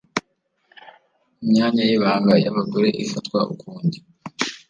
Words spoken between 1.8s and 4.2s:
y'ibanga y'abagore ifatwa ukundi